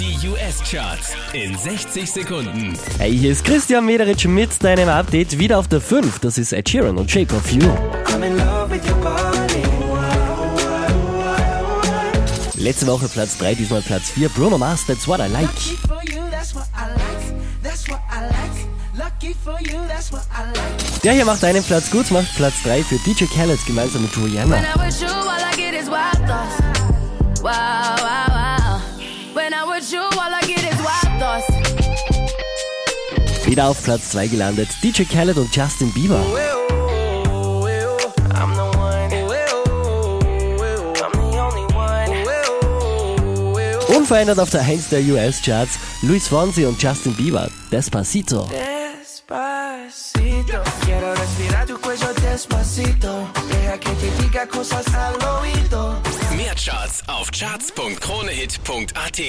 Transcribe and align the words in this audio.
Die 0.00 0.16
US-Charts 0.26 1.10
in 1.34 1.58
60 1.58 2.10
Sekunden. 2.10 2.72
Hey, 2.96 3.14
hier 3.14 3.32
ist 3.32 3.44
Christian 3.44 3.84
Mederitsch 3.84 4.24
mit 4.24 4.64
deinem 4.64 4.88
Update 4.88 5.38
wieder 5.38 5.58
auf 5.58 5.68
der 5.68 5.82
5. 5.82 6.20
Das 6.20 6.38
ist 6.38 6.54
Ed 6.54 6.70
Sheeran 6.70 6.96
und 6.96 7.10
Shape 7.10 7.36
of 7.36 7.52
You. 7.52 7.68
I'm 8.06 8.22
in 8.22 8.38
love 8.38 8.70
with 8.70 8.80
your 8.88 8.96
body. 9.02 9.62
Letzte 12.54 12.86
Woche 12.86 13.08
Platz 13.08 13.36
3, 13.36 13.54
diesmal 13.56 13.82
Platz 13.82 14.08
4. 14.08 14.30
Bruno 14.30 14.56
Mars, 14.56 14.86
That's 14.86 15.06
What 15.06 15.20
I 15.20 15.30
Like. 15.30 15.42
Lucky 15.42 15.76
for 15.86 16.00
you, 16.06 16.30
that's 16.30 16.54
what 16.54 16.64
I 16.74 16.88
like. 16.94 17.34
That's 17.62 17.86
what 17.86 18.00
I 18.10 18.22
like. 18.22 18.70
Lucky 18.96 19.36
for 19.44 19.60
you, 19.60 19.80
that's 19.86 20.10
what 20.10 20.22
I 20.32 20.46
like. 20.46 21.02
Der 21.02 21.12
hier 21.12 21.26
macht 21.26 21.44
einen 21.44 21.62
Platz 21.62 21.90
gut, 21.90 22.10
macht 22.10 22.34
Platz 22.36 22.54
3 22.64 22.82
für 22.84 22.96
DJ 22.96 23.24
Khaled 23.26 23.58
gemeinsam 23.66 24.00
mit 24.00 24.16
Rihanna. 24.16 24.62
Wieder 33.50 33.68
auf 33.68 33.82
Platz 33.82 34.10
2 34.10 34.28
gelandet, 34.28 34.68
DJ 34.80 35.02
Khaled 35.02 35.36
und 35.36 35.52
Justin 35.54 35.92
Bieber. 35.92 36.24
I'm 38.32 38.54
the 38.54 38.62
one. 38.78 39.10
I'm 41.02 41.12
the 41.12 41.40
only 41.40 41.64
one. 41.74 42.14
Unverändert 43.96 44.38
auf 44.38 44.50
der 44.50 44.60
1 44.60 44.90
der 44.90 45.00
US-Charts, 45.00 45.80
Luis 46.02 46.28
Fonsi 46.28 46.64
und 46.64 46.80
Justin 46.80 47.16
Bieber, 47.16 47.50
Despacito. 47.72 48.48
Despacito. 48.48 50.62
Quiero 50.84 51.12
respirar 51.12 51.66
tu 51.66 51.76
cuello 51.78 52.12
despacito. 52.22 53.26
Deja 53.50 53.78
que 53.78 53.90
te 53.90 54.12
diga 54.22 54.46
cosas 54.46 54.86
al 54.94 55.16
oído. 55.40 56.00
Mehr 56.36 56.54
Charts 56.54 57.02
auf 57.08 57.32
charts.kronehit.at. 57.32 59.20